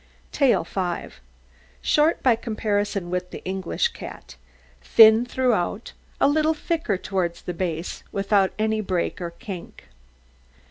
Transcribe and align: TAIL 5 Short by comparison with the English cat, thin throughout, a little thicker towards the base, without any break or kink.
TAIL 0.31 0.63
5 0.63 1.19
Short 1.83 2.23
by 2.23 2.35
comparison 2.35 3.11
with 3.11 3.29
the 3.29 3.45
English 3.45 3.89
cat, 3.89 4.35
thin 4.81 5.27
throughout, 5.27 5.93
a 6.19 6.27
little 6.27 6.55
thicker 6.55 6.97
towards 6.97 7.43
the 7.43 7.53
base, 7.53 8.01
without 8.11 8.51
any 8.57 8.81
break 8.81 9.21
or 9.21 9.29
kink. 9.29 9.89